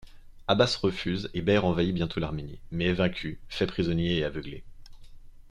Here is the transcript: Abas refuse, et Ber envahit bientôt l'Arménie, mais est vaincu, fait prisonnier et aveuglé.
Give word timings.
Abas 0.47 0.79
refuse, 0.83 1.29
et 1.35 1.43
Ber 1.43 1.63
envahit 1.63 1.93
bientôt 1.93 2.19
l'Arménie, 2.19 2.57
mais 2.71 2.85
est 2.85 2.93
vaincu, 2.93 3.39
fait 3.47 3.67
prisonnier 3.67 4.17
et 4.17 4.23
aveuglé. 4.23 4.63